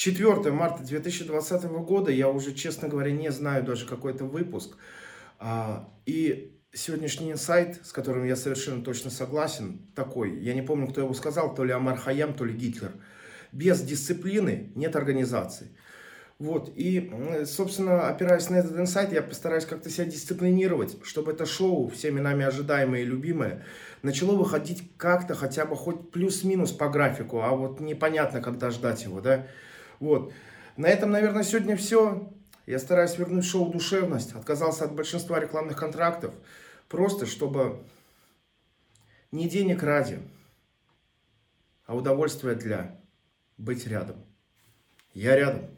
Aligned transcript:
4 0.00 0.50
марта 0.50 0.82
2020 0.82 1.64
года, 1.64 2.10
я 2.10 2.30
уже, 2.30 2.54
честно 2.54 2.88
говоря, 2.88 3.12
не 3.12 3.30
знаю 3.30 3.62
даже 3.62 3.84
какой 3.84 4.14
это 4.14 4.24
выпуск. 4.24 4.78
А, 5.38 5.90
и 6.06 6.58
сегодняшний 6.72 7.32
инсайт, 7.32 7.84
с 7.84 7.92
которым 7.92 8.24
я 8.24 8.34
совершенно 8.34 8.82
точно 8.82 9.10
согласен, 9.10 9.82
такой, 9.94 10.38
я 10.40 10.54
не 10.54 10.62
помню, 10.62 10.88
кто 10.88 11.02
его 11.02 11.12
сказал, 11.12 11.54
то 11.54 11.64
ли 11.64 11.72
Амар 11.72 11.98
Хаям, 11.98 12.32
то 12.32 12.46
ли 12.46 12.54
Гитлер. 12.54 12.92
Без 13.52 13.82
дисциплины 13.82 14.72
нет 14.74 14.96
организации. 14.96 15.76
Вот, 16.38 16.72
и, 16.74 17.12
собственно, 17.44 18.08
опираясь 18.08 18.48
на 18.48 18.56
этот 18.56 18.78
инсайт, 18.78 19.12
я 19.12 19.20
постараюсь 19.20 19.66
как-то 19.66 19.90
себя 19.90 20.06
дисциплинировать, 20.06 20.96
чтобы 21.02 21.32
это 21.32 21.44
шоу, 21.44 21.90
всеми 21.90 22.20
нами 22.20 22.46
ожидаемое 22.46 23.02
и 23.02 23.04
любимое, 23.04 23.66
начало 24.00 24.34
выходить 24.34 24.96
как-то 24.96 25.34
хотя 25.34 25.66
бы 25.66 25.76
хоть 25.76 26.10
плюс-минус 26.10 26.72
по 26.72 26.88
графику, 26.88 27.42
а 27.42 27.50
вот 27.50 27.80
непонятно, 27.80 28.40
когда 28.40 28.70
ждать 28.70 29.02
его, 29.04 29.20
да. 29.20 29.46
Вот. 30.00 30.32
На 30.76 30.86
этом, 30.86 31.10
наверное, 31.10 31.44
сегодня 31.44 31.76
все. 31.76 32.32
Я 32.66 32.78
стараюсь 32.78 33.18
вернуть 33.18 33.44
шоу 33.44 33.70
душевность, 33.70 34.34
отказался 34.34 34.84
от 34.84 34.94
большинства 34.94 35.38
рекламных 35.38 35.76
контрактов, 35.76 36.34
просто 36.88 37.26
чтобы 37.26 37.84
не 39.30 39.48
денег 39.48 39.82
ради, 39.82 40.20
а 41.86 41.96
удовольствие 41.96 42.54
для 42.54 43.00
быть 43.58 43.86
рядом. 43.86 44.24
Я 45.12 45.36
рядом. 45.36 45.70